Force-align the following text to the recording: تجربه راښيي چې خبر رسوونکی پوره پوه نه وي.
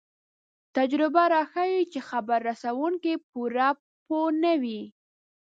تجربه 0.75 1.23
راښيي 1.33 1.81
چې 1.91 1.99
خبر 2.09 2.39
رسوونکی 2.49 3.13
پوره 3.31 3.69
پوه 4.05 4.27
نه 4.43 4.53
وي. 4.61 4.81